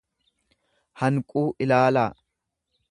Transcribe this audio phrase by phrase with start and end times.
[1.01, 2.11] hanquu ilaalaa.